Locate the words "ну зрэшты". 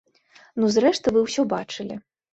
0.63-1.13